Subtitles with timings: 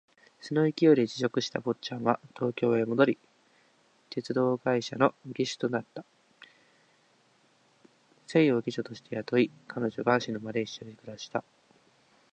[0.39, 3.19] その勢いで辞職した坊っちゃんは東京へ戻り、
[4.09, 6.03] 鉄道会社の技手となった。
[8.27, 11.43] 清を下女として雇い、彼女が死ぬまで一緒に暮らした。